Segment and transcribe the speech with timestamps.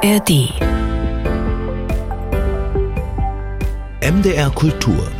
[0.00, 0.50] ARD
[4.00, 5.10] MDR Kultur.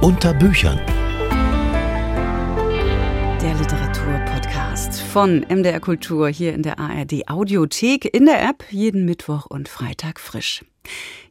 [0.00, 0.78] Unter Büchern.
[3.42, 9.46] Der Literaturpodcast von MDR Kultur hier in der ARD Audiothek in der App jeden Mittwoch
[9.46, 10.64] und Freitag frisch.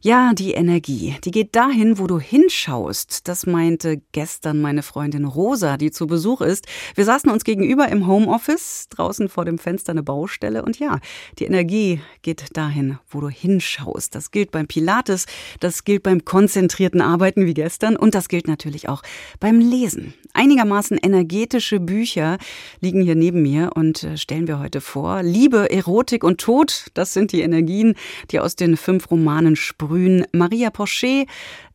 [0.04, 3.28] Ja, die Energie, die geht dahin, wo du hinschaust.
[3.28, 6.66] Das meinte gestern meine Freundin Rosa, die zu Besuch ist.
[6.96, 10.64] Wir saßen uns gegenüber im Homeoffice, draußen vor dem Fenster eine Baustelle.
[10.64, 10.98] Und ja,
[11.38, 14.16] die Energie geht dahin, wo du hinschaust.
[14.16, 15.26] Das gilt beim Pilates,
[15.60, 19.04] das gilt beim konzentrierten Arbeiten wie gestern und das gilt natürlich auch
[19.38, 20.14] beim Lesen.
[20.34, 22.38] Einigermaßen energetische Bücher
[22.80, 25.22] liegen hier neben mir und äh, stellen wir heute vor.
[25.22, 27.94] Liebe, Erotik und Tod, das sind die Energien,
[28.30, 30.26] die aus den fünf Romanen sprühen.
[30.32, 31.24] Maria Porcher,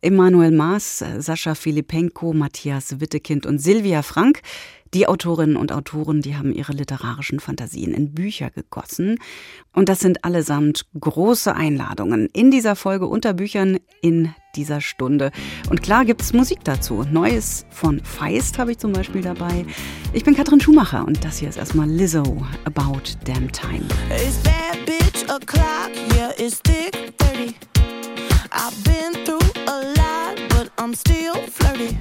[0.02, 4.42] Emanuel Maas, Sascha Filipenko, Matthias Wittekind und Silvia Frank.
[4.94, 9.18] Die Autorinnen und Autoren, die haben ihre literarischen Fantasien in Bücher gegossen.
[9.74, 15.32] Und das sind allesamt große Einladungen in dieser Folge unter Büchern in dieser Stunde.
[15.70, 17.04] Und klar gibt es Musik dazu.
[17.12, 19.66] Neues von Feist habe ich zum Beispiel dabei.
[20.14, 22.24] Ich bin Katrin Schumacher und das hier ist erstmal Lizzo,
[22.66, 23.86] About Damn Time.
[27.40, 28.48] It's bad bitch o'clock, yeah, it's thick 30.
[28.52, 31.98] I've been through a lot, but I'm still flirty.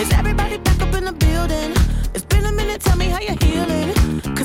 [0.00, 1.72] Is everybody back up in the building?
[2.14, 3.36] It's been a minute, tell me how you're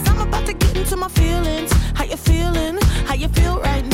[0.09, 1.71] I'm about to get into my feelings.
[1.93, 2.77] How you feeling?
[3.05, 3.86] How you feel right now?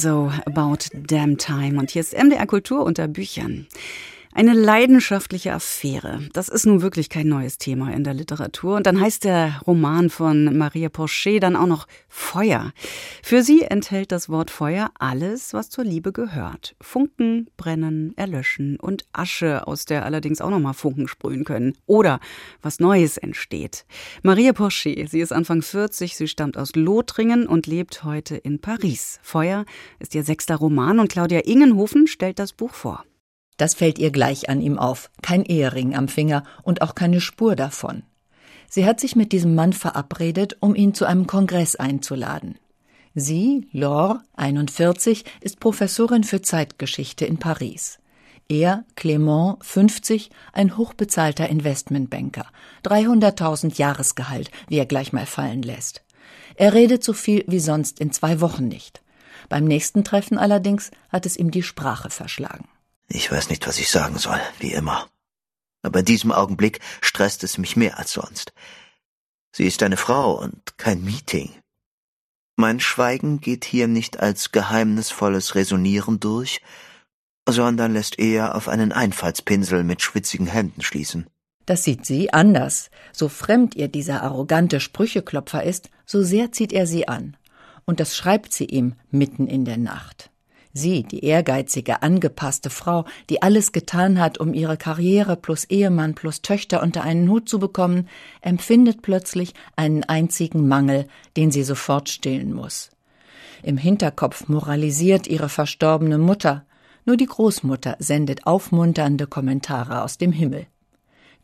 [0.00, 1.78] Lizzo, About Damn Time.
[1.78, 3.66] Und hier ist MDR Kultur unter Büchern.
[4.32, 6.20] Eine leidenschaftliche Affäre.
[6.32, 8.76] Das ist nun wirklich kein neues Thema in der Literatur.
[8.76, 12.72] Und dann heißt der Roman von Maria Porcher dann auch noch Feuer.
[13.24, 16.76] Für sie enthält das Wort Feuer alles, was zur Liebe gehört.
[16.80, 21.76] Funken, brennen, erlöschen und Asche, aus der allerdings auch nochmal Funken sprühen können.
[21.86, 22.20] Oder
[22.62, 23.84] was Neues entsteht.
[24.22, 29.18] Maria Porcher, sie ist Anfang 40, sie stammt aus Lothringen und lebt heute in Paris.
[29.22, 29.64] Feuer
[29.98, 33.04] ist ihr sechster Roman und Claudia Ingenhofen stellt das Buch vor.
[33.60, 35.10] Das fällt ihr gleich an ihm auf.
[35.20, 38.04] Kein Ehering am Finger und auch keine Spur davon.
[38.70, 42.58] Sie hat sich mit diesem Mann verabredet, um ihn zu einem Kongress einzuladen.
[43.14, 47.98] Sie, Laure, 41, ist Professorin für Zeitgeschichte in Paris.
[48.48, 52.46] Er, Clement, 50, ein hochbezahlter Investmentbanker.
[52.86, 56.02] 300.000 Jahresgehalt, wie er gleich mal fallen lässt.
[56.54, 59.02] Er redet so viel wie sonst in zwei Wochen nicht.
[59.50, 62.66] Beim nächsten Treffen allerdings hat es ihm die Sprache verschlagen.
[63.12, 65.08] Ich weiß nicht, was ich sagen soll, wie immer.
[65.82, 68.52] Aber in diesem Augenblick stresst es mich mehr als sonst.
[69.52, 71.50] Sie ist eine Frau und kein Meeting.
[72.56, 76.60] Mein Schweigen geht hier nicht als geheimnisvolles Resonieren durch,
[77.48, 81.26] sondern lässt eher auf einen Einfallspinsel mit schwitzigen Händen schließen.
[81.66, 82.90] Das sieht sie anders.
[83.12, 87.36] So fremd ihr dieser arrogante Sprücheklopfer ist, so sehr zieht er sie an.
[87.86, 90.30] Und das schreibt sie ihm mitten in der Nacht.
[90.72, 96.42] Sie, die ehrgeizige, angepasste Frau, die alles getan hat, um ihre Karriere plus Ehemann plus
[96.42, 98.08] Töchter unter einen Hut zu bekommen,
[98.40, 101.06] empfindet plötzlich einen einzigen Mangel,
[101.36, 102.90] den sie sofort stillen muss.
[103.62, 106.64] Im Hinterkopf moralisiert ihre verstorbene Mutter,
[107.04, 110.66] nur die Großmutter sendet aufmunternde Kommentare aus dem Himmel.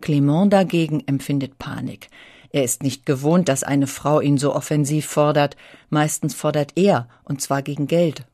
[0.01, 2.09] Clement dagegen empfindet Panik.
[2.51, 5.57] Er ist nicht gewohnt, dass eine Frau ihn so offensiv fordert.
[5.91, 8.25] Meistens fordert er, und zwar gegen Geld.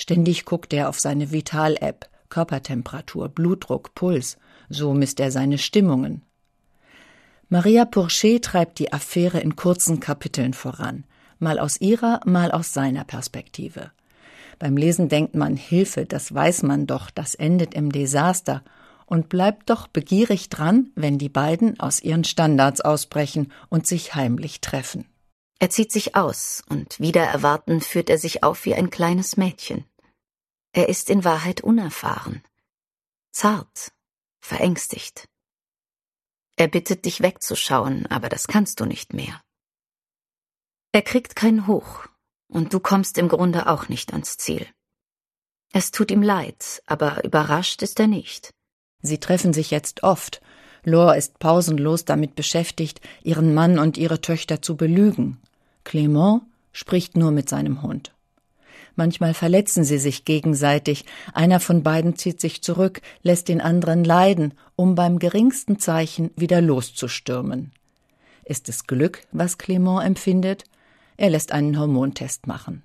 [0.00, 4.38] Ständig guckt er auf seine Vital-App, Körpertemperatur, Blutdruck, Puls.
[4.68, 6.22] So misst er seine Stimmungen.
[7.48, 11.02] Maria Pourchet treibt die Affäre in kurzen Kapiteln voran,
[11.40, 13.90] mal aus ihrer, mal aus seiner Perspektive.
[14.60, 18.62] Beim Lesen denkt man, Hilfe, das weiß man doch, das endet im Desaster
[19.04, 24.60] und bleibt doch begierig dran, wenn die beiden aus ihren Standards ausbrechen und sich heimlich
[24.60, 25.06] treffen.
[25.60, 29.84] Er zieht sich aus und wieder erwarten führt er sich auf wie ein kleines Mädchen.
[30.72, 32.42] Er ist in Wahrheit unerfahren,
[33.32, 33.92] zart,
[34.40, 35.28] verängstigt.
[36.56, 39.40] Er bittet dich wegzuschauen, aber das kannst du nicht mehr.
[40.92, 42.06] Er kriegt kein Hoch,
[42.48, 44.66] und du kommst im Grunde auch nicht ans Ziel.
[45.72, 48.54] Es tut ihm leid, aber überrascht ist er nicht.
[49.02, 50.40] Sie treffen sich jetzt oft.
[50.82, 55.40] Lore ist pausenlos damit beschäftigt, ihren Mann und ihre Töchter zu belügen.
[55.88, 58.12] Clement spricht nur mit seinem Hund.
[58.94, 64.52] Manchmal verletzen sie sich gegenseitig, einer von beiden zieht sich zurück, lässt den anderen leiden,
[64.76, 67.72] um beim geringsten Zeichen wieder loszustürmen.
[68.44, 70.64] Ist es Glück, was Clement empfindet?
[71.16, 72.82] Er lässt einen Hormontest machen.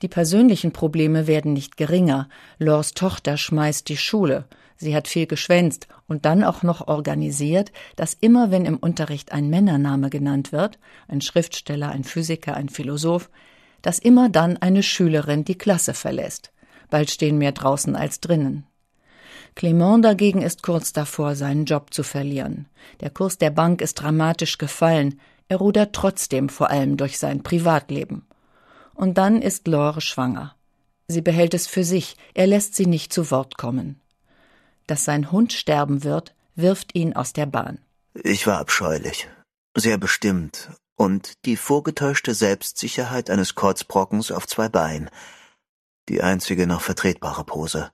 [0.00, 2.30] Die persönlichen Probleme werden nicht geringer.
[2.58, 4.46] Lors Tochter schmeißt die Schule.
[4.82, 9.48] Sie hat viel geschwänzt und dann auch noch organisiert, dass immer wenn im Unterricht ein
[9.48, 13.30] Männername genannt wird, ein Schriftsteller, ein Physiker, ein Philosoph,
[13.80, 16.50] dass immer dann eine Schülerin die Klasse verlässt.
[16.90, 18.66] Bald stehen mehr draußen als drinnen.
[19.54, 22.66] Clement dagegen ist kurz davor, seinen Job zu verlieren.
[23.02, 25.20] Der Kurs der Bank ist dramatisch gefallen.
[25.46, 28.26] Er rudert trotzdem vor allem durch sein Privatleben.
[28.94, 30.56] Und dann ist Lore schwanger.
[31.06, 34.01] Sie behält es für sich, er lässt sie nicht zu Wort kommen.
[34.86, 37.78] Dass sein Hund sterben wird, wirft ihn aus der Bahn.
[38.14, 39.28] Ich war abscheulich,
[39.76, 45.10] sehr bestimmt und die vorgetäuschte Selbstsicherheit eines Kotzbrockens auf zwei Beinen.
[46.08, 47.90] Die einzige noch vertretbare Pose.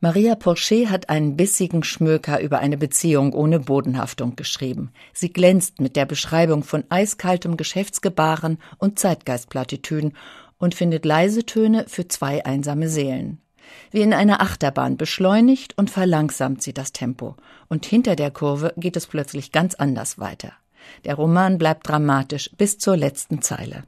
[0.00, 4.92] Maria Porcher hat einen bissigen Schmöker über eine Beziehung ohne Bodenhaftung geschrieben.
[5.12, 10.16] Sie glänzt mit der Beschreibung von eiskaltem Geschäftsgebaren und Zeitgeistplattitüden
[10.56, 13.40] und findet leise Töne für zwei einsame Seelen.
[13.90, 17.36] Wie in einer Achterbahn beschleunigt und verlangsamt sie das Tempo.
[17.68, 20.52] Und hinter der Kurve geht es plötzlich ganz anders weiter.
[21.04, 23.84] Der Roman bleibt dramatisch bis zur letzten Zeile.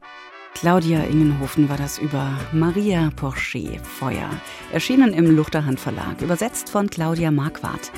[0.55, 4.29] Claudia Ingenhofen war das über Maria Porcher Feuer,
[4.73, 7.93] erschienen im Luchterhand Verlag, übersetzt von Claudia Marquardt.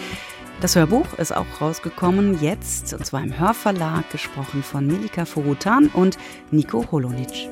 [0.61, 6.19] Das Hörbuch ist auch rausgekommen jetzt, und zwar im Hörverlag, gesprochen von Milika Forutan und
[6.53, 7.49] Nico Holonitsch.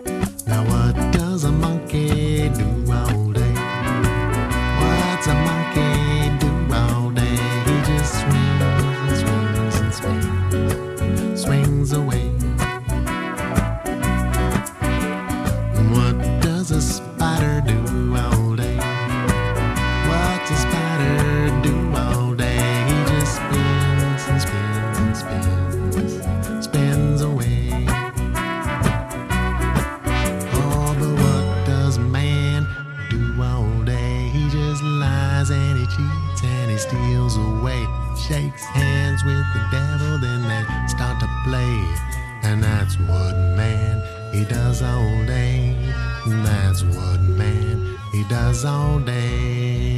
[43.11, 44.03] What man
[44.33, 45.77] he does all day.
[46.27, 49.90] That's what man he does all day.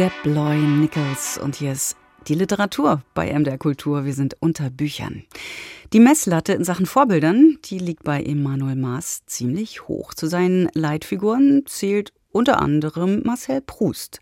[0.00, 1.94] Jeb Loy Nichols und hier ist
[2.26, 4.06] die Literatur bei MDR Kultur.
[4.06, 5.24] Wir sind unter Büchern.
[5.92, 10.14] Die Messlatte in Sachen Vorbildern, die liegt bei Emanuel Maas ziemlich hoch.
[10.14, 14.20] Zu seinen Leitfiguren zählt unter anderem Marcel Proust.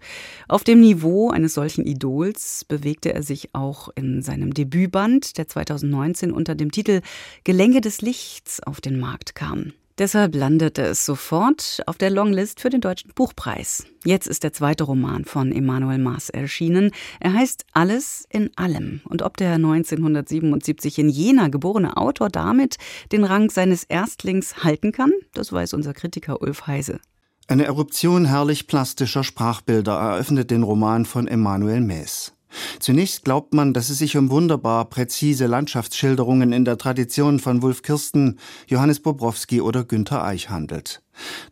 [0.49, 6.33] Auf dem Niveau eines solchen Idols bewegte er sich auch in seinem Debütband, der 2019
[6.33, 7.03] unter dem Titel
[7.45, 9.75] Gelänge des Lichts auf den Markt kam.
[9.99, 13.85] Deshalb landete es sofort auf der Longlist für den Deutschen Buchpreis.
[14.05, 16.93] Jetzt ist der zweite Roman von Emanuel Maas erschienen.
[17.19, 19.01] Er heißt Alles in allem.
[19.09, 22.77] Und ob der 1977 in Jena geborene Autor damit
[23.11, 27.01] den Rang seines Erstlings halten kann, das weiß unser Kritiker Ulf Heise.
[27.49, 32.38] Eine Eruption herrlich plastischer Sprachbilder eröffnet den Roman von Emanuel Maes.
[32.81, 37.83] Zunächst glaubt man, dass es sich um wunderbar präzise Landschaftsschilderungen in der Tradition von Wulf
[37.83, 41.03] Kirsten, Johannes Bobrowski oder Günther Eich handelt.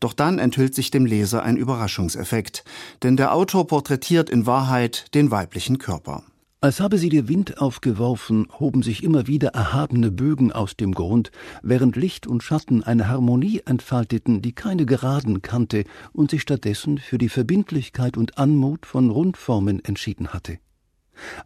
[0.01, 2.65] Doch dann enthüllt sich dem Leser ein Überraschungseffekt,
[3.03, 6.23] denn der Autor porträtiert in Wahrheit den weiblichen Körper.
[6.63, 11.31] Als habe sie der Wind aufgeworfen, hoben sich immer wieder erhabene Bögen aus dem Grund,
[11.63, 17.19] während Licht und Schatten eine Harmonie entfalteten, die keine Geraden kannte und sich stattdessen für
[17.19, 20.59] die Verbindlichkeit und Anmut von Rundformen entschieden hatte.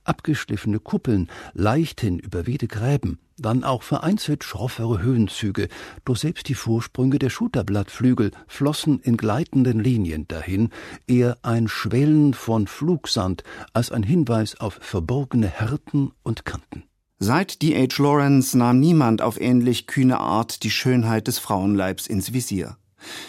[0.04, 5.68] Abgeschliffene Kuppeln, leichthin überwehte Gräben, dann auch vereinzelt schroffere Höhenzüge,
[6.04, 10.70] doch selbst die Vorsprünge der Schulterblattflügel flossen in gleitenden Linien dahin,
[11.06, 16.84] eher ein Schwellen von Flugsand als ein Hinweis auf verborgene Härten und Kanten.
[17.18, 18.02] Seit D.H.
[18.02, 22.78] Lawrence nahm niemand auf ähnlich kühne Art die Schönheit des Frauenleibs ins Visier.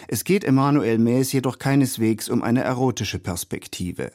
[0.08, 4.12] Es geht Emanuel Maes jedoch keineswegs um eine erotische Perspektive.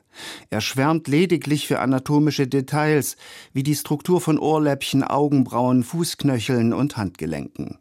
[0.51, 3.17] Er schwärmt lediglich für anatomische Details,
[3.53, 7.79] wie die Struktur von Ohrläppchen, Augenbrauen, Fußknöcheln und Handgelenken.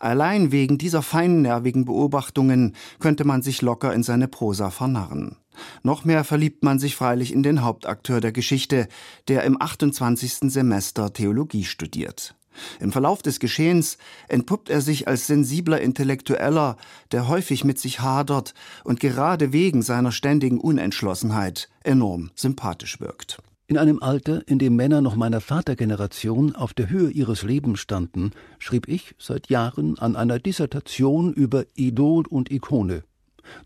[0.00, 5.36] Allein wegen dieser feinnervigen Beobachtungen könnte man sich locker in seine Prosa vernarren.
[5.82, 8.88] Noch mehr verliebt man sich freilich in den Hauptakteur der Geschichte,
[9.28, 10.50] der im 28.
[10.50, 12.34] Semester Theologie studiert.
[12.80, 16.76] Im Verlauf des Geschehens entpuppt er sich als sensibler Intellektueller,
[17.10, 18.54] der häufig mit sich hadert
[18.84, 23.38] und gerade wegen seiner ständigen Unentschlossenheit enorm sympathisch wirkt.
[23.66, 28.32] In einem Alter, in dem Männer noch meiner Vatergeneration auf der Höhe ihres Lebens standen,
[28.58, 33.04] schrieb ich seit Jahren an einer Dissertation über Idol und Ikone.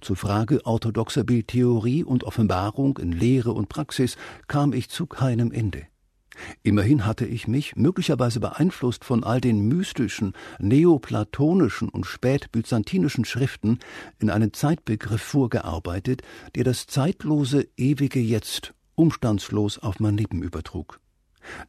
[0.01, 4.17] Zur Frage orthodoxer Bildtheorie und Offenbarung in Lehre und Praxis
[4.47, 5.87] kam ich zu keinem Ende.
[6.63, 13.79] Immerhin hatte ich mich, möglicherweise beeinflusst von all den mystischen, neoplatonischen und spätbyzantinischen Schriften,
[14.19, 16.23] in einen Zeitbegriff vorgearbeitet,
[16.55, 21.01] der das zeitlose, ewige Jetzt umstandslos auf mein Leben übertrug.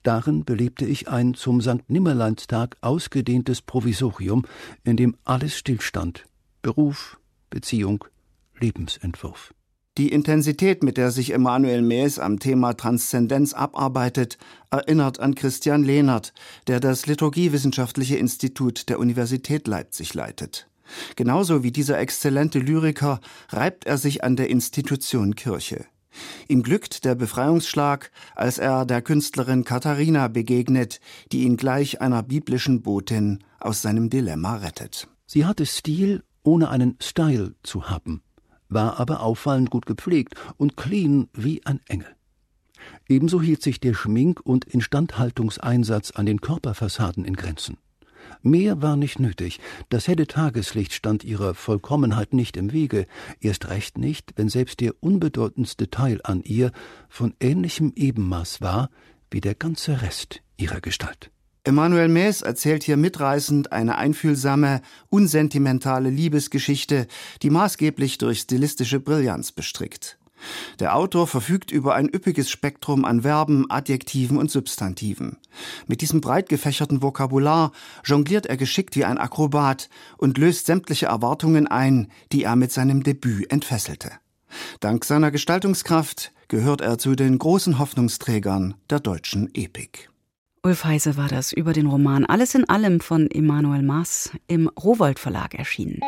[0.03, 1.87] Darin belebte ich ein zum St.
[1.87, 4.45] Nimmerleinstag ausgedehntes Provisorium,
[4.83, 6.25] in dem alles stillstand
[6.61, 7.19] Beruf,
[7.49, 8.03] Beziehung,
[8.59, 9.53] Lebensentwurf.
[9.97, 14.37] Die Intensität, mit der sich Emanuel Maes am Thema Transzendenz abarbeitet,
[14.69, 16.33] erinnert an Christian Lehnert,
[16.67, 20.69] der das Liturgiewissenschaftliche Institut der Universität Leipzig leitet.
[21.15, 25.85] Genauso wie dieser exzellente Lyriker reibt er sich an der Institution Kirche.
[26.47, 30.99] Ihm glückt der Befreiungsschlag, als er der Künstlerin Katharina begegnet,
[31.31, 35.07] die ihn gleich einer biblischen Botin aus seinem Dilemma rettet.
[35.25, 38.21] Sie hatte Stil, ohne einen Style zu haben
[38.69, 42.15] war aber auffallend gut gepflegt und clean wie ein Engel.
[43.07, 47.77] Ebenso hielt sich der Schmink- und Instandhaltungseinsatz an den Körperfassaden in Grenzen.
[48.41, 49.59] Mehr war nicht nötig,
[49.89, 53.07] das helle Tageslicht stand ihrer Vollkommenheit nicht im Wege,
[53.39, 56.71] erst recht nicht, wenn selbst der unbedeutendste Teil an ihr
[57.09, 58.89] von ähnlichem Ebenmaß war
[59.31, 61.31] wie der ganze Rest ihrer Gestalt.
[61.67, 67.07] Emanuel Maes erzählt hier mitreißend eine einfühlsame, unsentimentale Liebesgeschichte,
[67.41, 70.17] die maßgeblich durch stilistische Brillanz bestrickt.
[70.79, 75.39] Der Autor verfügt über ein üppiges Spektrum an Verben, Adjektiven und Substantiven.
[75.87, 77.73] Mit diesem breit gefächerten Vokabular
[78.05, 83.03] jongliert er geschickt wie ein Akrobat und löst sämtliche Erwartungen ein, die er mit seinem
[83.03, 84.11] Debüt entfesselte.
[84.79, 90.09] Dank seiner Gestaltungskraft gehört er zu den großen Hoffnungsträgern der deutschen Epik.
[90.67, 95.17] Ulf Heise war das über den Roman Alles in allem von Emanuel Maas im Rowold
[95.17, 96.01] Verlag erschienen.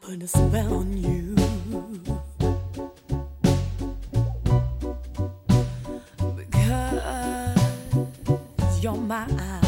[0.00, 1.29] put a spell on you.
[9.10, 9.59] Wow.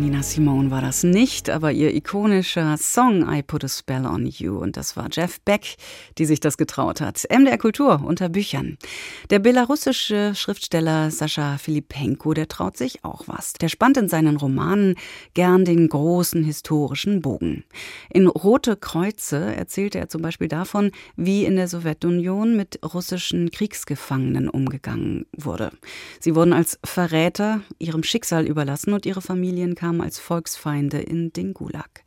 [0.00, 4.56] Nina Simone war das nicht, aber ihr ikonischer Song I Put a Spell on You.
[4.56, 5.74] Und das war Jeff Beck,
[6.18, 7.26] die sich das getraut hat.
[7.28, 8.78] MDR Kultur unter Büchern.
[9.30, 13.54] Der belarussische Schriftsteller Sascha Filipenko, der traut sich auch was.
[13.54, 14.94] Der spannt in seinen Romanen
[15.34, 17.64] gern den großen historischen Bogen.
[18.08, 24.48] In Rote Kreuze erzählte er zum Beispiel davon, wie in der Sowjetunion mit russischen Kriegsgefangenen
[24.48, 25.72] umgegangen wurde.
[26.20, 31.54] Sie wurden als Verräter ihrem Schicksal überlassen und ihre Familien kamen als Volksfeinde in den
[31.54, 32.02] Gulag.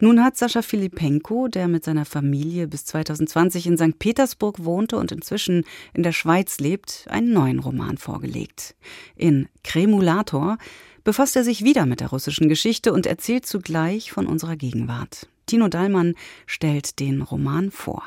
[0.00, 3.98] Nun hat Sascha Filipenko, der mit seiner Familie bis 2020 in St.
[3.98, 8.74] Petersburg wohnte und inzwischen in der Schweiz lebt, einen neuen Roman vorgelegt.
[9.16, 10.58] In Kremulator
[11.04, 15.28] befasst er sich wieder mit der russischen Geschichte und erzählt zugleich von unserer Gegenwart.
[15.46, 16.14] Tino Dallmann
[16.46, 18.02] stellt den Roman vor.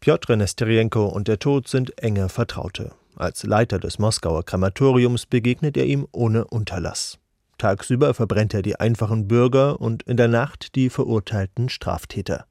[0.00, 2.92] Piotr Nesterienko und der Tod sind enge Vertraute.
[3.16, 7.18] Als Leiter des Moskauer Krematoriums begegnet er ihm ohne Unterlass.
[7.58, 12.46] Tagsüber verbrennt er die einfachen Bürger und in der Nacht die verurteilten Straftäter.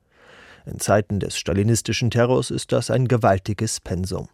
[0.66, 4.30] In Zeiten des stalinistischen Terrors ist das ein gewaltiges Pensum.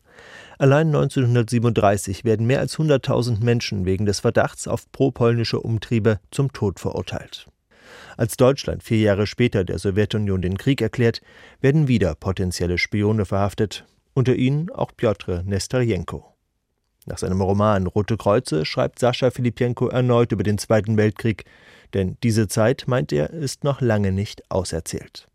[0.58, 6.80] Allein 1937 werden mehr als 100.000 Menschen wegen des Verdachts auf propolnische Umtriebe zum Tod
[6.80, 7.48] verurteilt.
[8.18, 11.22] Als Deutschland vier Jahre später der Sowjetunion den Krieg erklärt,
[11.62, 16.36] werden wieder potenzielle Spione verhaftet, unter ihnen auch Piotr Nesterienko.
[17.09, 21.45] Nach seinem Roman Rote Kreuze schreibt Sascha Filipenko erneut über den Zweiten Weltkrieg,
[21.93, 25.29] denn diese Zeit, meint er, ist noch lange nicht auserzählt.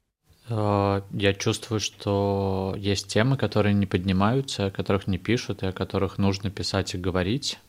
[0.49, 5.71] Э, Я чувствую, что есть темы, которые не поднимаются, о которых не пишут, и о
[5.71, 7.59] которых нужно писать и говорить.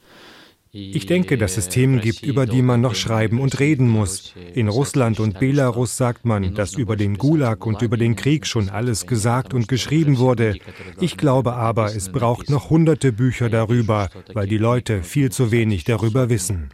[0.74, 4.35] Ich denke, dass es Themen gibt, über die man noch schreiben und reden muss.
[4.55, 8.68] In Russland und Belarus sagt man, dass über den Gulag und über den Krieg schon
[8.68, 10.59] alles gesagt und geschrieben wurde.
[11.00, 15.83] Ich glaube aber, es braucht noch hunderte Bücher darüber, weil die Leute viel zu wenig
[15.83, 16.70] darüber wissen.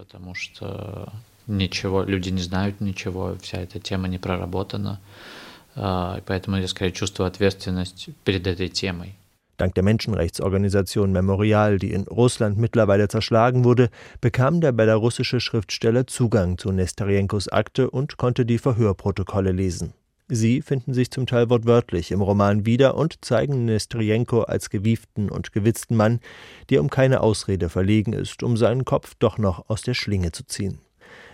[1.49, 4.99] Ничего, люди не знают ничего, вся эта тема не проработана,
[5.77, 9.15] поэтому я скорее чувствую ответственность перед этой темой.
[9.62, 16.58] Dank der Menschenrechtsorganisation Memorial, die in Russland mittlerweile zerschlagen wurde, bekam der belarussische Schriftsteller Zugang
[16.58, 19.94] zu Nestorienkos Akte und konnte die Verhörprotokolle lesen.
[20.28, 25.52] Sie finden sich zum Teil wortwörtlich im Roman wieder und zeigen Nestorienko als gewieften und
[25.52, 26.22] gewitzten Mann,
[26.72, 30.44] der um keine Ausrede verlegen ist, um seinen Kopf doch noch aus der Schlinge zu
[30.44, 30.80] ziehen.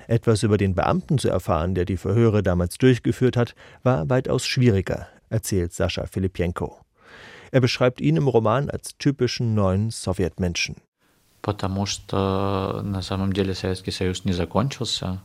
[0.10, 5.08] Etwas über den Beamten zu erfahren, der die Verhöre damals durchgeführt hat, war weitaus schwieriger,
[5.30, 6.78] erzählt Sascha Filipienko.
[7.51, 10.77] Er beschreibt ihn im Roman als typischen neuen Sowjetmenschen.
[11.43, 15.21] Потому что на самом деле Советский Союз не закончился.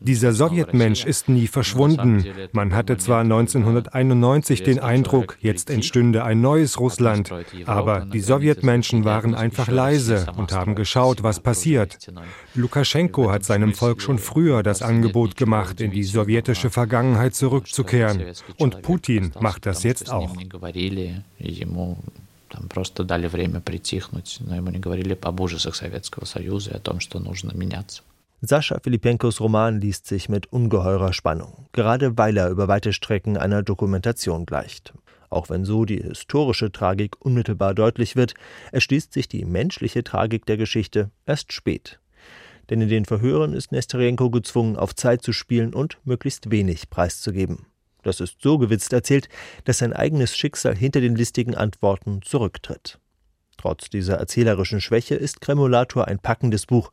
[0.00, 2.24] Dieser Sowjetmensch ist nie verschwunden.
[2.52, 7.32] Man hatte zwar 1991 den Eindruck, jetzt entstünde ein neues Russland,
[7.66, 11.98] aber die Sowjetmenschen waren einfach leise und haben geschaut, was passiert.
[12.54, 18.22] Lukaschenko hat seinem Volk schon früher das Angebot gemacht, in die sowjetische Vergangenheit zurückzukehren.
[18.58, 20.32] Und Putin macht das jetzt auch
[22.53, 26.79] Там просто дали время притихнуть, но ему не говорили об ужасах Советского Союза и о
[26.79, 28.01] том, что нужно меняться.
[28.41, 33.63] Sascha Filipenkos Roman liest sich mit ungeheurer Spannung, gerade weil er über weite Strecken einer
[33.63, 34.93] Dokumentation gleicht.
[35.29, 38.33] Auch wenn so die historische Tragik unmittelbar deutlich wird,
[38.71, 41.99] erschließt sich die menschliche Tragik der Geschichte erst spät.
[42.69, 47.65] Denn in den Verhören ist Nestorienko gezwungen, auf Zeit zu spielen und möglichst wenig preiszugeben.
[48.03, 49.29] Das ist so gewitzt erzählt,
[49.65, 52.97] dass sein eigenes Schicksal hinter den listigen Antworten zurücktritt.
[53.57, 56.91] Trotz dieser erzählerischen Schwäche ist Kremulator ein packendes Buch,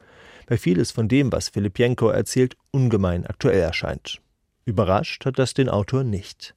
[0.49, 4.21] weil vieles von dem, was Filipienko erzählt, ungemein aktuell erscheint.
[4.65, 6.55] Überrascht hat das den Autor nicht.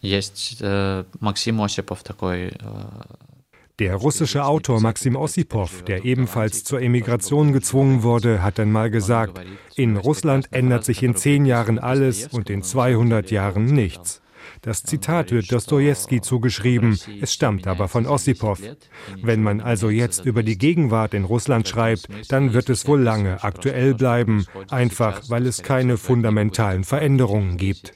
[0.00, 2.52] Есть э, Максим Осипов такой э,
[3.79, 9.41] der russische Autor Maxim Ossipow, der ebenfalls zur Emigration gezwungen wurde, hat einmal gesagt,
[9.75, 14.21] in Russland ändert sich in zehn Jahren alles und in 200 Jahren nichts.
[14.61, 18.59] Das Zitat wird Dostoevsky zugeschrieben, es stammt aber von Ossipow.
[19.21, 23.43] Wenn man also jetzt über die Gegenwart in Russland schreibt, dann wird es wohl lange
[23.43, 27.93] aktuell bleiben, einfach weil es keine fundamentalen Veränderungen gibt.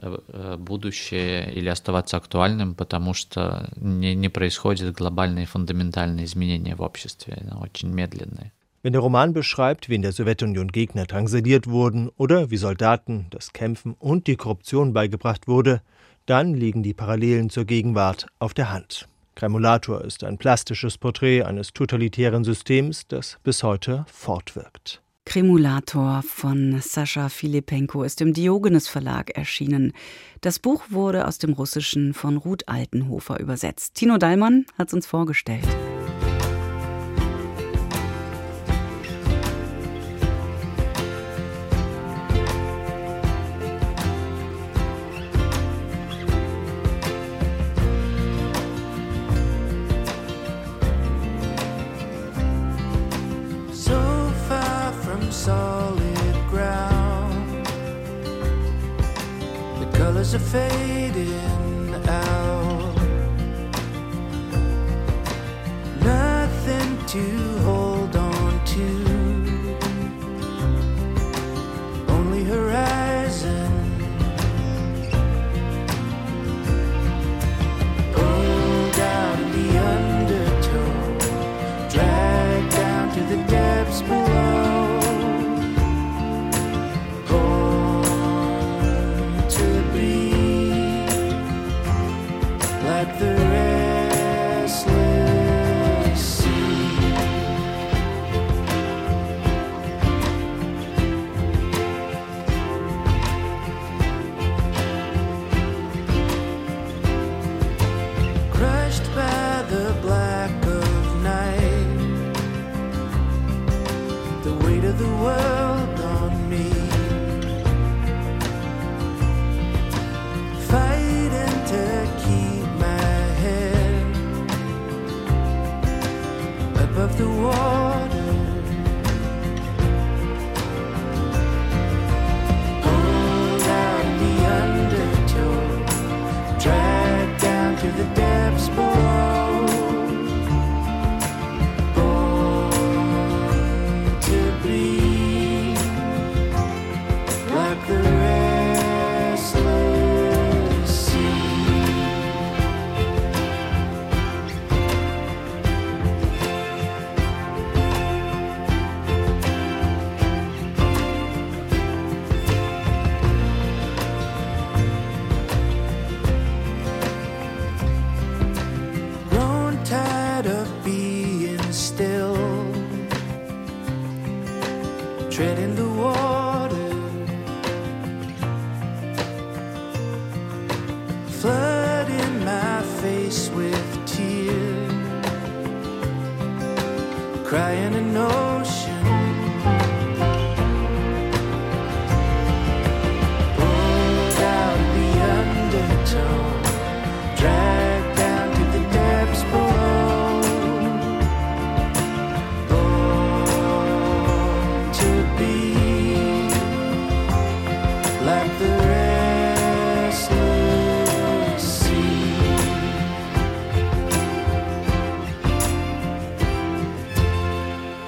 [0.00, 6.82] Э, э, будущее или оставаться актуальным, потому что не, не происходят глобальные фундаментальные изменения в
[6.82, 8.52] обществе, очень медленные.
[8.84, 13.52] Wenn der Roman beschreibt, wie in der Sowjetunion Gegner drangsaliert wurden oder wie Soldaten das
[13.52, 15.82] Kämpfen und die Korruption beigebracht wurde,
[16.26, 19.08] dann liegen die Parallelen zur Gegenwart auf der Hand.
[19.34, 25.01] Kremulator ist ein plastisches Porträt eines totalitären Systems, das bis heute fortwirkt.
[25.25, 29.93] Kremulator von Sascha Filipenko ist im Diogenes Verlag erschienen.
[30.41, 33.95] Das Buch wurde aus dem Russischen von Ruth Altenhofer übersetzt.
[33.95, 35.65] Tino Dallmann hat es uns vorgestellt.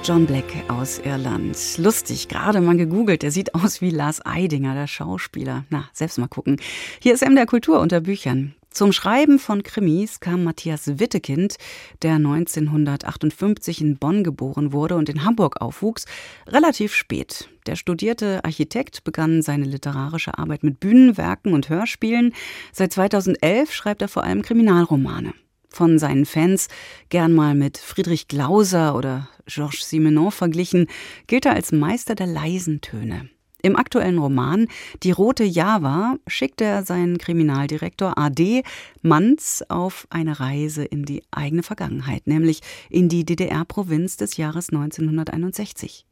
[0.06, 1.58] John Black aus Irland.
[1.78, 3.22] Lustig, gerade mal gegoogelt.
[3.22, 5.64] Der sieht aus wie Lars Eidinger, der Schauspieler.
[5.68, 6.60] Na, selbst mal gucken.
[7.00, 8.54] Hier ist MDR Kultur unter Büchern.
[8.70, 11.56] Zum Schreiben von Krimis kam Matthias Wittekind,
[12.02, 16.04] der 1958 in Bonn geboren wurde und in Hamburg aufwuchs,
[16.46, 17.48] relativ spät.
[17.66, 22.32] Der studierte Architekt begann seine literarische Arbeit mit Bühnenwerken und Hörspielen.
[22.70, 25.34] Seit 2011 schreibt er vor allem Kriminalromane.
[25.76, 26.68] Von seinen Fans
[27.10, 30.86] gern mal mit Friedrich Glauser oder Georges Simenon verglichen,
[31.26, 33.28] gilt er als Meister der leisen Töne.
[33.60, 34.68] Im aktuellen Roman
[35.02, 38.62] Die rote Java schickt er seinen Kriminaldirektor AD
[39.02, 46.06] Manz auf eine Reise in die eigene Vergangenheit, nämlich in die DDR-Provinz des Jahres 1961.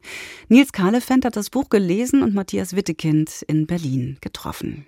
[0.47, 4.85] Nils Kahlefeld hat das Buch gelesen und Matthias Wittekind in Berlin getroffen.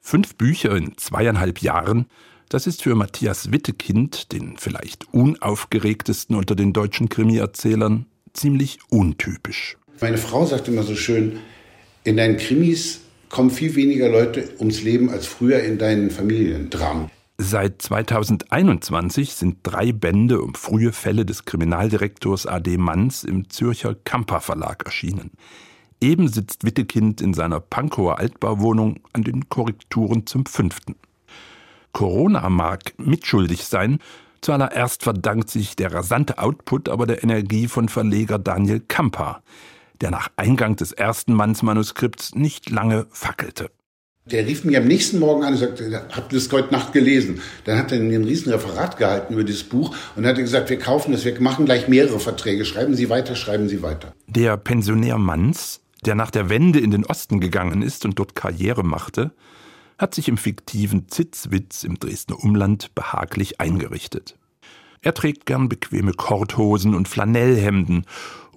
[0.00, 2.06] Fünf Bücher in zweieinhalb Jahren,
[2.54, 9.76] das ist für Matthias Wittekind, den vielleicht unaufgeregtesten unter den deutschen Krimi-Erzählern, ziemlich untypisch.
[10.00, 11.40] Meine Frau sagt immer so schön,
[12.04, 17.10] in deinen Krimis kommen viel weniger Leute ums Leben als früher in deinen Familiendramen.
[17.38, 24.40] Seit 2021 sind drei Bände um frühe Fälle des Kriminaldirektors AD Manns im Zürcher Kamper
[24.40, 25.32] Verlag erschienen.
[26.00, 30.94] Eben sitzt Wittekind in seiner Pankower Altbauwohnung an den Korrekturen zum fünften.
[31.94, 33.98] Corona mag mitschuldig sein.
[34.42, 39.42] Zuallererst verdankt sich der rasante Output aber der Energie von Verleger Daniel Kamper,
[40.02, 43.70] der nach Eingang des ersten Mannsmanuskripts nicht lange fackelte.
[44.26, 47.40] Der rief mich am nächsten Morgen an und sagte, habt ihr das heute Nacht gelesen?
[47.64, 50.78] Dann hat er mir ein riesen Referat gehalten über dieses Buch und hat gesagt, wir
[50.78, 52.64] kaufen das, wir machen gleich mehrere Verträge.
[52.64, 54.14] Schreiben Sie weiter, schreiben Sie weiter.
[54.26, 58.82] Der Pensionär Manns, der nach der Wende in den Osten gegangen ist und dort Karriere
[58.82, 59.32] machte,
[59.98, 64.36] hat sich im fiktiven Zitzwitz im Dresdner Umland behaglich eingerichtet.
[65.00, 68.06] Er trägt gern bequeme Korthosen und Flanellhemden,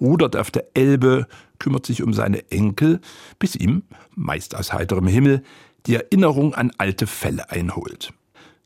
[0.00, 1.26] rudert auf der Elbe,
[1.58, 3.00] kümmert sich um seine Enkel,
[3.38, 3.82] bis ihm,
[4.14, 5.42] meist aus heiterem Himmel,
[5.86, 8.14] die Erinnerung an alte Fälle einholt.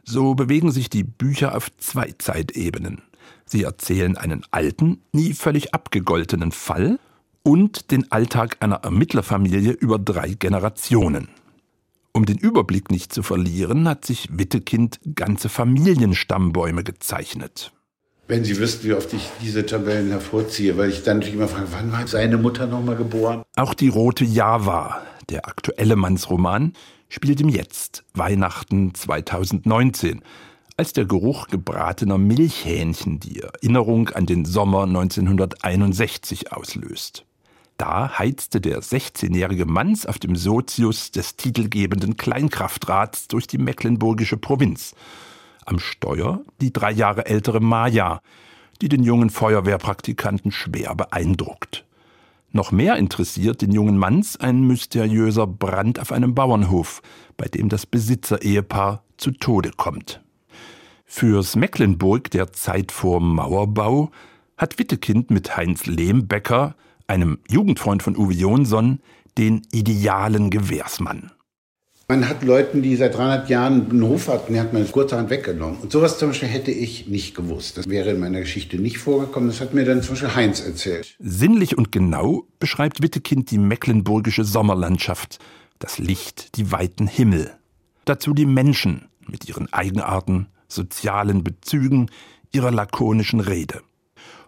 [0.05, 3.03] So bewegen sich die Bücher auf zwei Zeitebenen.
[3.45, 6.99] Sie erzählen einen alten, nie völlig abgegoltenen Fall
[7.43, 11.29] und den Alltag einer Ermittlerfamilie über drei Generationen.
[12.15, 17.73] Um den Überblick nicht zu verlieren, hat sich Wittekind ganze Familienstammbäume gezeichnet.
[18.29, 21.69] Wenn Sie wüssten, wie oft ich diese Tabellen hervorziehe, weil ich dann natürlich immer frage,
[21.73, 23.43] wann war seine Mutter nochmal geboren?
[23.57, 26.75] Auch die Rote Java, der aktuelle Mannsroman,
[27.09, 30.23] spielt im Jetzt, Weihnachten 2019,
[30.77, 37.25] als der Geruch gebratener Milchhähnchen die Erinnerung an den Sommer 1961 auslöst.
[37.77, 44.95] Da heizte der 16-jährige Manns auf dem Sozius des titelgebenden Kleinkraftrats durch die mecklenburgische Provinz.
[45.65, 48.21] Am Steuer die drei Jahre ältere Maja,
[48.81, 51.85] die den jungen Feuerwehrpraktikanten schwer beeindruckt.
[52.51, 57.01] Noch mehr interessiert den jungen Manns ein mysteriöser Brand auf einem Bauernhof,
[57.37, 60.23] bei dem das Besitzerehepaar zu Tode kommt.
[61.07, 64.11] Fürs Mecklenburg der Zeit vor Mauerbau
[64.59, 66.75] hat Wittekind mit Heinz Lehmbecker
[67.13, 69.01] einem Jugendfreund von Uwe Jonsson,
[69.37, 71.31] den idealen Gewährsmann.
[72.09, 75.79] Man hat Leuten, die seit 300 Jahren einen Hof hatten, die hat man kurzerhand weggenommen.
[75.81, 77.79] Und sowas zum Beispiel hätte ich nicht gewusst.
[77.79, 79.49] Das wäre in meiner Geschichte nicht vorgekommen.
[79.49, 81.15] Das hat mir dann zum Beispiel Heinz erzählt.
[81.19, 85.39] Sinnlich und genau beschreibt Wittekind die mecklenburgische Sommerlandschaft,
[85.79, 87.53] das Licht, die weiten Himmel.
[88.05, 92.11] Dazu die Menschen mit ihren Eigenarten, sozialen Bezügen,
[92.53, 93.81] ihrer lakonischen Rede.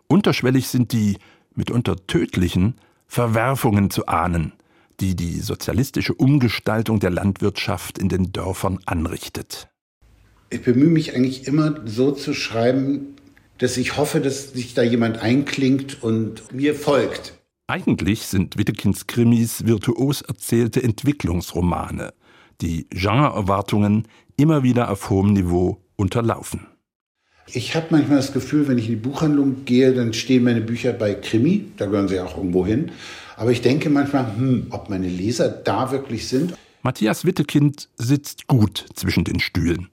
[0.06, 1.18] Unterschwellig sind die
[1.54, 2.74] mitunter tödlichen
[3.06, 4.52] Verwerfungen zu ahnen,
[5.00, 9.68] die die sozialistische Umgestaltung der Landwirtschaft in den Dörfern anrichtet.
[10.50, 13.16] Ich bemühe mich eigentlich immer so zu schreiben,
[13.58, 17.38] dass ich hoffe, dass sich da jemand einklingt und mir folgt.
[17.66, 22.12] Eigentlich sind Wittekinds Krimis virtuos erzählte Entwicklungsromane,
[22.60, 26.66] die Genreerwartungen immer wieder auf hohem Niveau unterlaufen.
[27.46, 30.92] Ich habe manchmal das Gefühl, wenn ich in die Buchhandlung gehe, dann stehen meine Bücher
[30.92, 32.90] bei Krimi, da gehören sie auch irgendwo hin.
[33.36, 36.54] Aber ich denke manchmal, hm, ob meine Leser da wirklich sind.
[36.82, 39.88] Matthias Wittekind sitzt gut zwischen den Stühlen.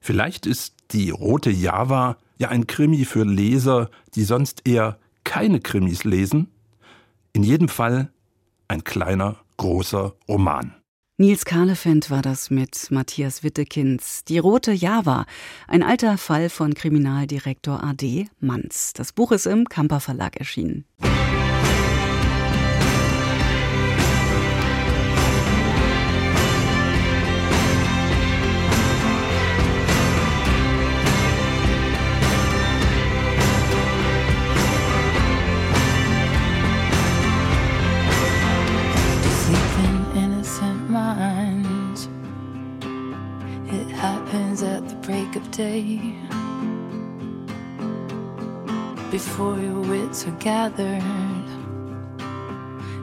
[0.00, 6.04] Vielleicht ist die Rote Java ja ein Krimi für Leser, die sonst eher keine Krimis
[6.04, 6.48] lesen.
[7.32, 8.10] In jedem Fall
[8.68, 10.74] ein kleiner, großer Roman.
[11.18, 14.22] Nils Kahlefeld war das mit Matthias Wittekins.
[14.24, 15.24] Die rote Java,
[15.66, 18.92] ein alter Fall von Kriminaldirektor AD Manz.
[18.92, 20.84] Das Buch ist im Kamper Verlag erschienen.
[45.56, 45.98] day
[49.10, 51.02] before your wits are gathered,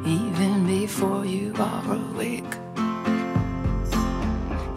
[0.06, 2.54] even before you are awake.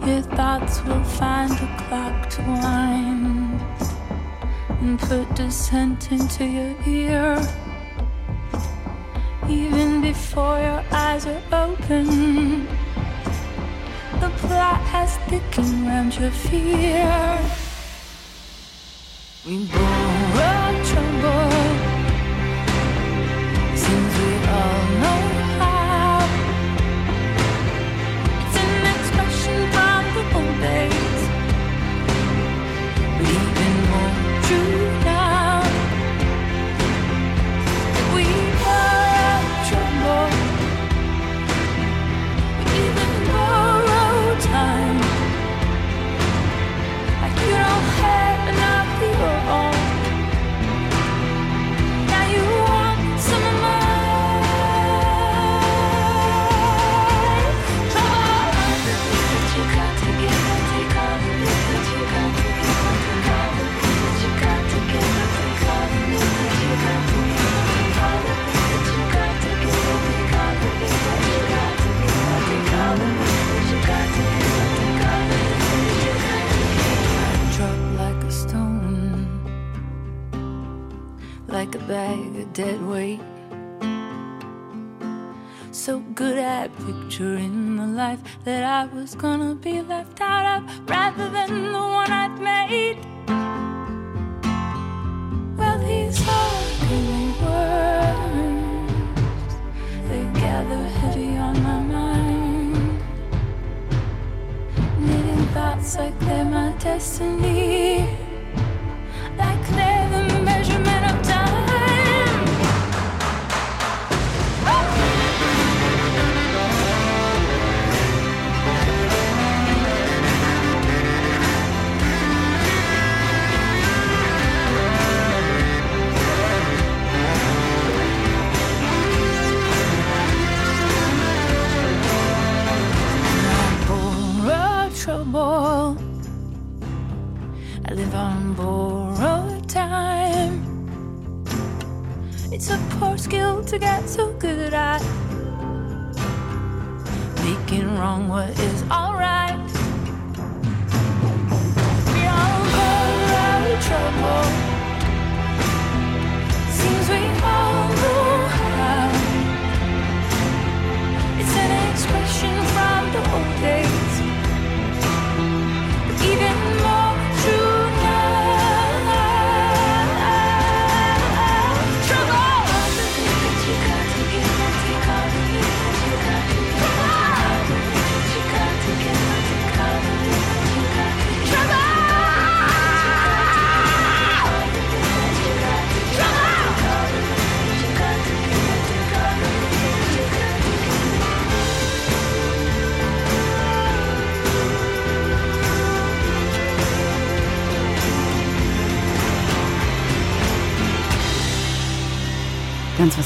[0.07, 3.61] Your thoughts will find a clock to wind
[4.81, 7.37] and put dissent into your ear.
[9.47, 12.65] Even before your eyes are open,
[14.19, 17.46] the plot has thickened round your fear.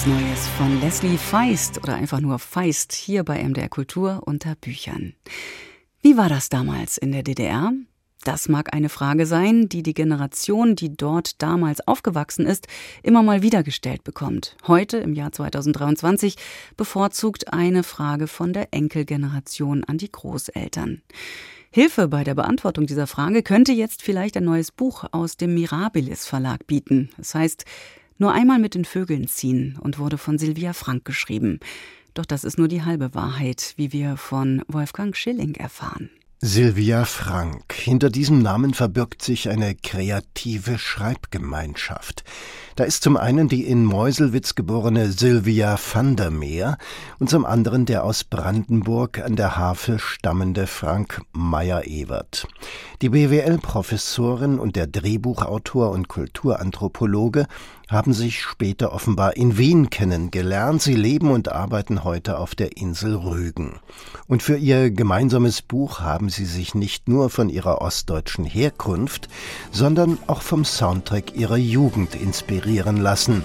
[0.02, 5.14] was Neues von Leslie Feist oder einfach nur Feist hier bei MDR Kultur unter Büchern.
[6.02, 7.72] Wie war das damals in der DDR?
[8.24, 12.68] Das mag eine Frage sein, die die Generation, die dort damals aufgewachsen ist,
[13.04, 14.56] immer mal wieder gestellt bekommt.
[14.66, 16.36] Heute, im Jahr 2023,
[16.78, 21.04] bevorzugt eine Frage von der Enkelgeneration an die Großeltern.
[21.70, 26.26] Hilfe bei der Beantwortung dieser Frage könnte jetzt vielleicht ein neues Buch aus dem Mirabilis
[26.26, 27.12] Verlag bieten.
[27.18, 27.66] Das heißt
[28.22, 31.59] nur einmal mit den Vögeln ziehen und wurde von Sylvia Frank geschrieben.
[32.13, 36.11] Doch das ist nur die halbe Wahrheit, wie wir von Wolfgang Schilling erfahren.
[36.43, 37.72] Sylvia Frank.
[37.72, 42.24] Hinter diesem Namen verbirgt sich eine kreative Schreibgemeinschaft.
[42.76, 46.80] Da ist zum einen die in Meuselwitz geborene Sylvia van der Meer
[47.19, 52.47] und zum anderen der aus Brandenburg an der Havel stammende Frank Meyer-Ewert.
[53.03, 57.45] Die BWL-Professorin und der Drehbuchautor und Kulturanthropologe
[57.92, 60.82] haben sich später offenbar in Wien kennengelernt.
[60.82, 63.80] Sie leben und arbeiten heute auf der Insel Rügen.
[64.28, 69.28] Und für ihr gemeinsames Buch haben sie sich nicht nur von ihrer ostdeutschen Herkunft,
[69.72, 73.44] sondern auch vom Soundtrack ihrer Jugend inspirieren lassen.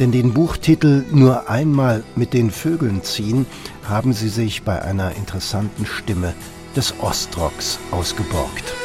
[0.00, 3.44] Denn den Buchtitel Nur einmal mit den Vögeln ziehen
[3.84, 6.32] haben sie sich bei einer interessanten Stimme
[6.74, 8.81] des Ostrocks ausgeborgt.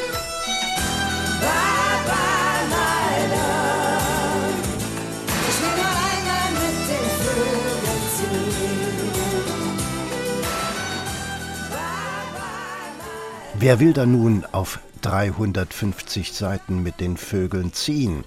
[13.60, 18.24] Wer will da nun auf 350 Seiten mit den Vögeln ziehen?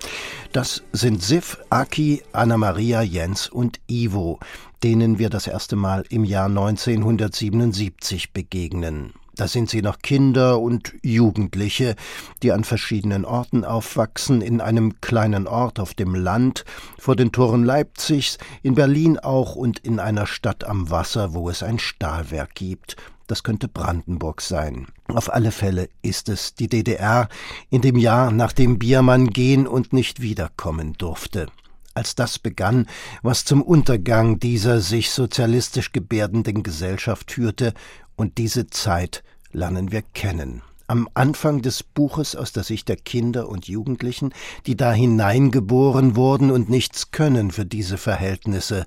[0.53, 4.41] Das sind Sif, Aki, Anna-Maria, Jens und Ivo,
[4.83, 9.13] denen wir das erste Mal im Jahr 1977 begegnen.
[9.41, 11.97] Da sind sie noch Kinder und Jugendliche,
[12.43, 16.67] die an verschiedenen Orten aufwachsen, in einem kleinen Ort auf dem Land,
[16.99, 21.63] vor den Toren Leipzigs, in Berlin auch und in einer Stadt am Wasser, wo es
[21.63, 22.97] ein Stahlwerk gibt.
[23.29, 24.89] Das könnte Brandenburg sein.
[25.09, 27.31] Auf alle Fälle ist es die DDR
[27.71, 31.47] in dem Jahr, nachdem Biermann gehen und nicht wiederkommen durfte.
[31.95, 32.87] Als das begann,
[33.23, 37.73] was zum Untergang dieser sich sozialistisch gebärdenden Gesellschaft führte,
[38.21, 40.63] und diese Zeit lernen wir kennen.
[40.87, 44.33] Am Anfang des Buches aus der Sicht der Kinder und Jugendlichen,
[44.67, 48.87] die da hineingeboren wurden und nichts können für diese Verhältnisse,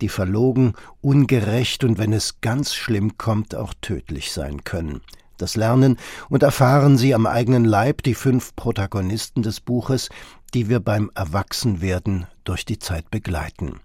[0.00, 5.00] die verlogen, ungerecht und wenn es ganz schlimm kommt, auch tödlich sein können.
[5.38, 5.98] Das lernen
[6.28, 10.08] und erfahren Sie am eigenen Leib die fünf Protagonisten des Buches,
[10.52, 13.80] die wir beim Erwachsenwerden durch die Zeit begleiten.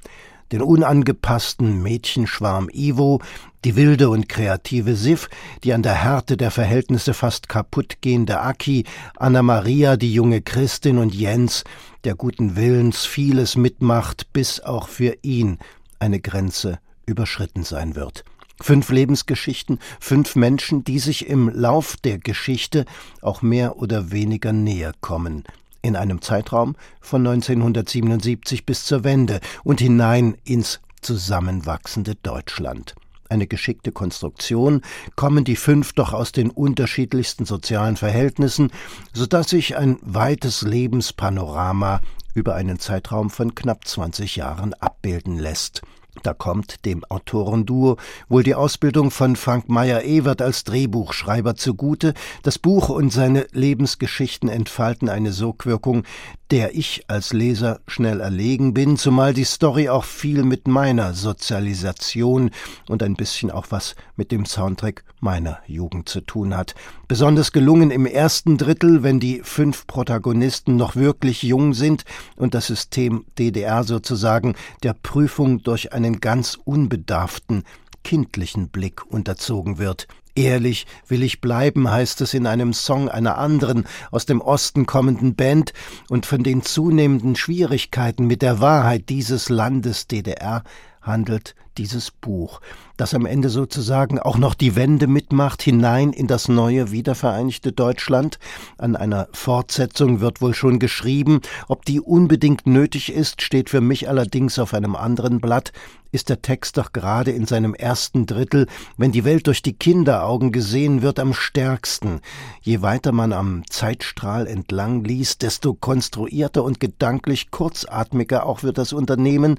[0.51, 3.21] Den unangepassten Mädchenschwarm Ivo,
[3.63, 5.27] die wilde und kreative Sif,
[5.63, 8.85] die an der Härte der Verhältnisse fast kaputtgehende Aki,
[9.17, 11.63] Anna Maria, die junge Christin und Jens,
[12.03, 15.57] der guten Willens vieles mitmacht, bis auch für ihn
[15.97, 18.23] eine Grenze überschritten sein wird.
[18.61, 22.85] Fünf Lebensgeschichten, fünf Menschen, die sich im Lauf der Geschichte
[23.21, 25.43] auch mehr oder weniger näher kommen,
[25.85, 32.95] in einem Zeitraum von 1977 bis zur Wende und hinein ins zusammenwachsende Deutschland.
[33.29, 34.81] Eine geschickte Konstruktion,
[35.15, 38.71] kommen die fünf doch aus den unterschiedlichsten sozialen Verhältnissen,
[39.13, 42.01] so dass sich ein weites Lebenspanorama
[42.33, 45.81] über einen Zeitraum von knapp 20 Jahren abbilden lässt.
[46.23, 47.97] Da kommt dem Autorenduo
[48.29, 52.13] wohl die Ausbildung von Frank Meyer-Ewert als Drehbuchschreiber zugute.
[52.43, 56.03] Das Buch und seine Lebensgeschichten entfalten eine Sogwirkung,
[56.51, 62.51] der ich als Leser schnell erlegen bin, zumal die Story auch viel mit meiner Sozialisation
[62.87, 66.75] und ein bisschen auch was mit dem Soundtrack meiner Jugend zu tun hat.
[67.07, 72.03] Besonders gelungen im ersten Drittel, wenn die fünf Protagonisten noch wirklich jung sind
[72.35, 77.63] und das System DDR sozusagen der Prüfung durch einen ganz unbedarften,
[78.03, 80.07] kindlichen Blick unterzogen wird.
[80.35, 85.35] Ehrlich will ich bleiben, heißt es in einem Song einer anderen aus dem Osten kommenden
[85.35, 85.73] Band,
[86.09, 90.63] und von den zunehmenden Schwierigkeiten mit der Wahrheit dieses Landes DDR
[91.05, 92.61] handelt dieses Buch,
[92.97, 98.39] das am Ende sozusagen auch noch die Wende mitmacht hinein in das neue wiedervereinigte Deutschland.
[98.77, 101.41] An einer Fortsetzung wird wohl schon geschrieben.
[101.67, 105.73] Ob die unbedingt nötig ist, steht für mich allerdings auf einem anderen Blatt.
[106.11, 110.53] Ist der Text doch gerade in seinem ersten Drittel, wenn die Welt durch die Kinderaugen
[110.53, 112.21] gesehen wird, am stärksten.
[112.61, 118.93] Je weiter man am Zeitstrahl entlang liest, desto konstruierter und gedanklich kurzatmiger auch wird das
[118.93, 119.57] Unternehmen,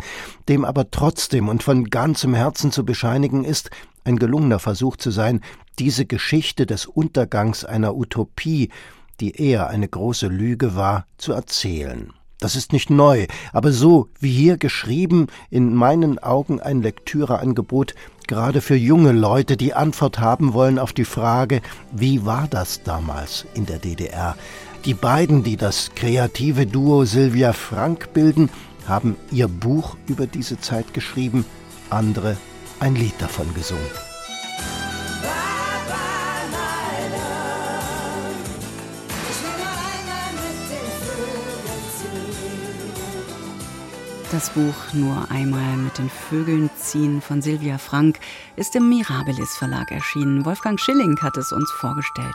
[0.49, 3.71] dem aber trotzdem und von ganzem Herzen zu bescheinigen ist,
[4.05, 5.41] ein gelungener Versuch zu sein,
[5.79, 8.71] diese Geschichte des Untergangs einer Utopie,
[9.21, 12.13] die eher eine große Lüge war, zu erzählen.
[12.39, 17.95] Das ist nicht neu, aber so wie hier geschrieben, in meinen Augen ein Lektüreangebot,
[18.27, 21.63] gerade für junge Leute, die Antwort haben wollen auf die Frage,
[21.93, 24.37] wie war das damals in der DDR?
[24.85, 28.51] Die beiden, die das kreative Duo Sylvia Frank bilden,
[28.89, 31.45] haben ihr Buch über diese Zeit geschrieben,
[31.91, 32.37] andere
[32.81, 33.87] ein Lied davon gesungen.
[44.33, 48.19] Das Buch Nur einmal mit den Vögeln ziehen von Silvia Frank
[48.57, 50.45] ist im Mirabilis Verlag erschienen.
[50.45, 52.35] Wolfgang Schilling hat es uns vorgestellt.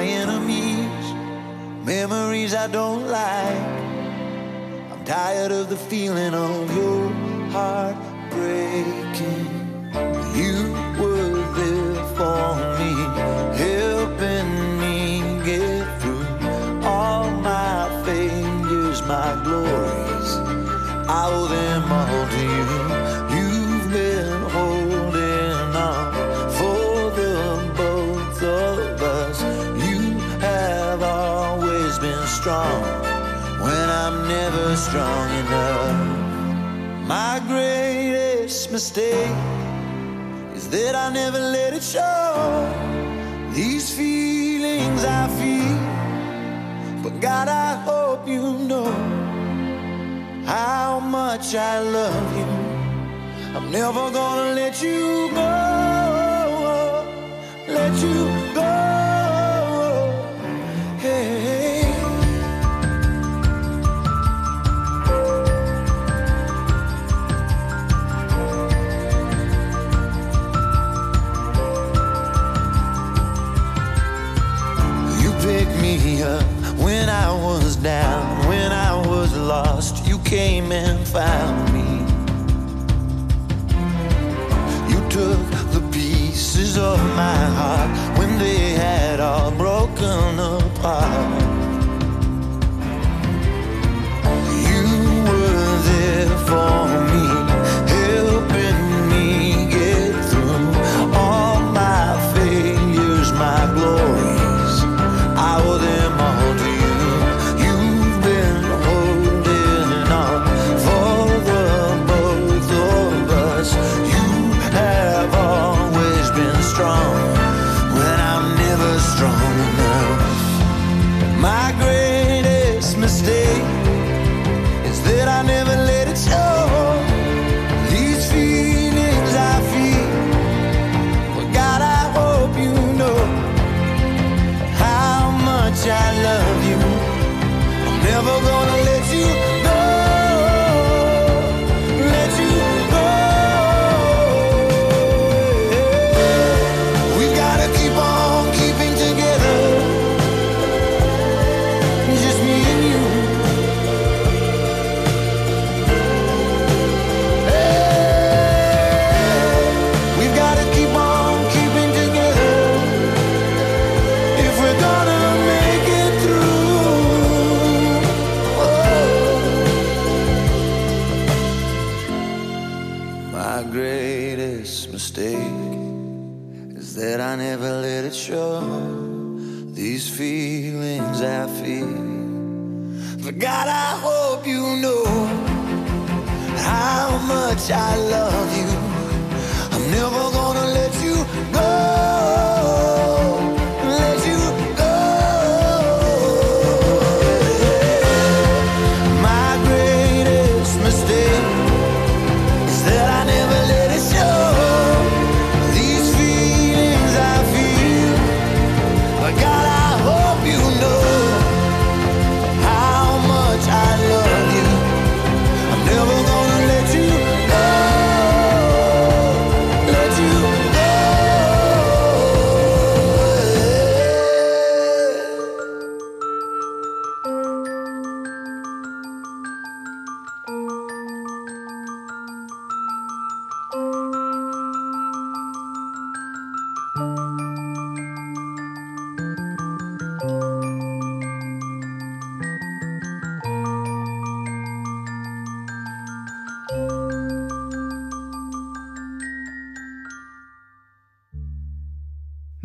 [0.00, 1.04] my enemies,
[1.84, 3.68] memories I don't like.
[4.90, 7.10] I'm tired of the feeling of your
[7.50, 7.99] heart
[34.90, 37.06] strong enough.
[37.06, 39.36] My greatest mistake
[40.56, 42.66] is that I never let it show.
[43.52, 45.78] These feelings I feel,
[47.04, 48.90] but God, I hope you know
[50.44, 52.50] how much I love you.
[53.56, 55.69] I'm never gonna let you go.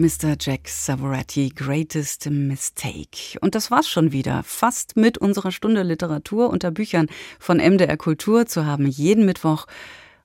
[0.06, 0.36] Mr.
[0.40, 3.40] Jack Savoretti, Greatest Mistake.
[3.42, 4.44] Und das war's schon wieder.
[4.44, 7.08] Fast mit unserer Stunde Literatur unter Büchern
[7.40, 9.66] von MDR Kultur zu haben jeden Mittwoch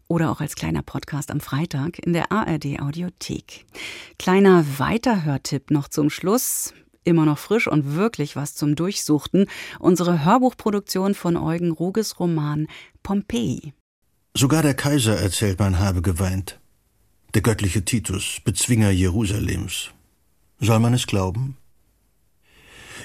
[0.06, 3.64] oder auch als kleiner Podcast am Freitag in der ARD Audiothek.
[4.18, 6.74] Kleiner Weiterhörtipp noch zum Schluss.
[7.04, 9.46] Immer noch frisch und wirklich was zum Durchsuchten.
[9.78, 12.66] Unsere Hörbuchproduktion von Eugen Ruges Roman
[13.02, 13.72] Pompeii.
[14.36, 16.60] Sogar der Kaiser erzählt, man habe geweint.
[17.34, 19.92] Der göttliche Titus, Bezwinger Jerusalems.
[20.58, 21.56] Soll man es glauben?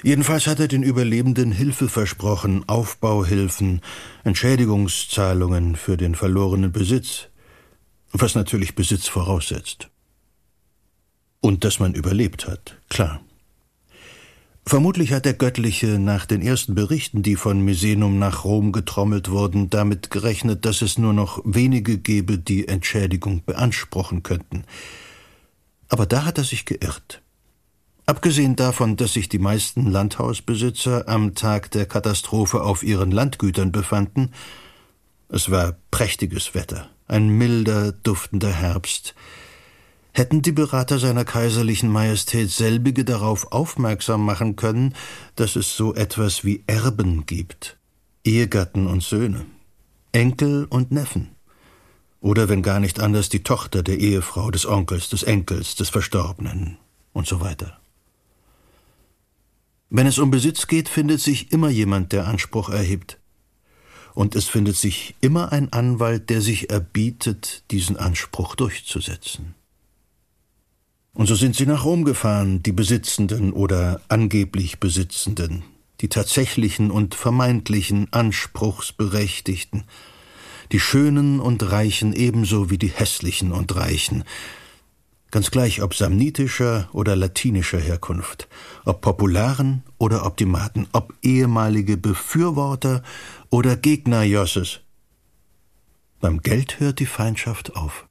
[0.02, 3.82] Jedenfalls hat er den Überlebenden Hilfe versprochen, Aufbauhilfen,
[4.24, 7.28] Entschädigungszahlungen für den verlorenen Besitz,
[8.10, 9.90] was natürlich Besitz voraussetzt.
[11.40, 13.20] Und dass man überlebt hat, klar.
[14.68, 19.70] Vermutlich hat der Göttliche nach den ersten Berichten, die von Misenum nach Rom getrommelt wurden,
[19.70, 24.64] damit gerechnet, dass es nur noch wenige gebe, die Entschädigung beanspruchen könnten.
[25.88, 27.22] Aber da hat er sich geirrt.
[28.06, 34.32] Abgesehen davon, dass sich die meisten Landhausbesitzer am Tag der Katastrophe auf ihren Landgütern befanden,
[35.28, 39.14] es war prächtiges Wetter, ein milder, duftender Herbst,
[40.16, 44.94] hätten die Berater seiner kaiserlichen Majestät selbige darauf aufmerksam machen können,
[45.34, 47.76] dass es so etwas wie Erben gibt,
[48.24, 49.44] Ehegatten und Söhne,
[50.12, 51.36] Enkel und Neffen,
[52.20, 56.78] oder wenn gar nicht anders die Tochter der Ehefrau, des Onkels, des Enkels, des Verstorbenen
[57.12, 57.78] und so weiter.
[59.90, 63.18] Wenn es um Besitz geht, findet sich immer jemand, der Anspruch erhebt.
[64.14, 69.54] Und es findet sich immer ein Anwalt, der sich erbietet, diesen Anspruch durchzusetzen.
[71.16, 75.62] Und so sind sie nach Rom gefahren, die Besitzenden oder angeblich Besitzenden,
[76.02, 79.84] die tatsächlichen und vermeintlichen Anspruchsberechtigten,
[80.72, 84.24] die Schönen und Reichen ebenso wie die Hässlichen und Reichen,
[85.30, 88.46] ganz gleich ob samnitischer oder latinischer Herkunft,
[88.84, 93.02] ob Popularen oder Optimaten, ob ehemalige Befürworter
[93.48, 94.80] oder Gegner Josses.
[96.20, 98.05] Beim Geld hört die Feindschaft auf.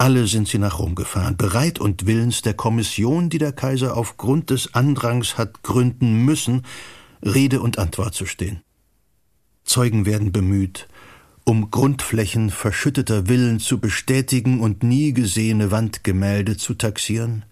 [0.00, 4.50] Alle sind sie nach Rom gefahren, bereit und willens der Kommission, die der Kaiser aufgrund
[4.50, 6.62] des Andrangs hat gründen müssen,
[7.20, 8.62] Rede und Antwort zu stehen.
[9.64, 10.86] Zeugen werden bemüht,
[11.42, 17.44] um Grundflächen verschütteter Villen zu bestätigen und nie gesehene Wandgemälde zu taxieren.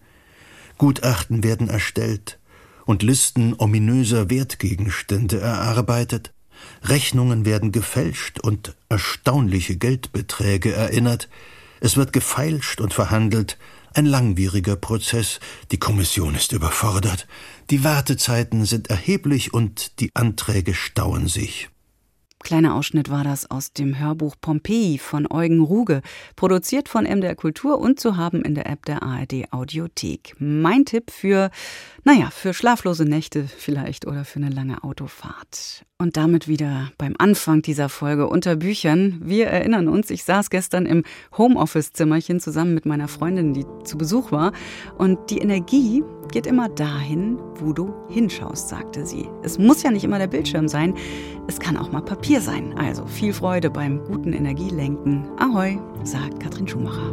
[0.78, 2.38] Gutachten werden erstellt
[2.84, 6.32] und Listen ominöser Wertgegenstände erarbeitet.
[6.84, 11.28] Rechnungen werden gefälscht und erstaunliche Geldbeträge erinnert,
[11.80, 13.58] es wird gefeilscht und verhandelt,
[13.94, 17.26] ein langwieriger Prozess, die Kommission ist überfordert,
[17.70, 21.70] die Wartezeiten sind erheblich und die Anträge stauen sich.
[22.46, 26.02] Kleiner Ausschnitt war das aus dem Hörbuch Pompeii von Eugen Ruge,
[26.36, 30.36] produziert von MDR Kultur und zu haben in der App der ARD Audiothek.
[30.38, 31.50] Mein Tipp für,
[32.06, 35.84] naja, für schlaflose Nächte vielleicht oder für eine lange Autofahrt.
[35.98, 39.20] Und damit wieder beim Anfang dieser Folge unter Büchern.
[39.24, 41.02] Wir erinnern uns, ich saß gestern im
[41.36, 44.52] Homeoffice-Zimmerchen zusammen mit meiner Freundin, die zu Besuch war.
[44.96, 49.28] Und die Energie geht immer dahin, wo du hinschaust, sagte sie.
[49.42, 50.94] Es muss ja nicht immer der Bildschirm sein,
[51.48, 52.72] es kann auch mal Papier sein.
[52.78, 55.26] Also viel Freude beim guten Energielenken.
[55.40, 57.12] Ahoi, sagt Katrin Schumacher.